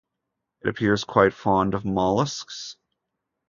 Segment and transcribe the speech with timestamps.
[0.61, 2.75] It appears quite fond of mollusks.